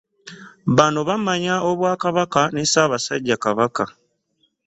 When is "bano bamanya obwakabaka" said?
0.77-2.41